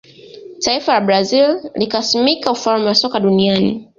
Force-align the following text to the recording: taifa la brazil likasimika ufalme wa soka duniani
taifa 0.59 0.93
la 0.93 1.01
brazil 1.01 1.71
likasimika 1.75 2.51
ufalme 2.51 2.85
wa 2.87 2.95
soka 2.95 3.19
duniani 3.19 3.89